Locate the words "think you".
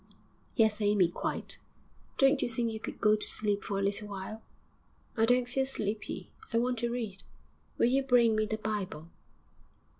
2.49-2.79